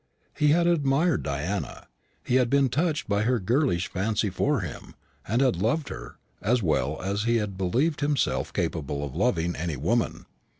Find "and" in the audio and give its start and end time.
5.27-5.41